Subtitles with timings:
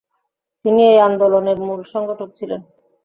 [0.65, 2.61] তিনি এই আন্দোলনের মূল সংগঠক ছিলেন।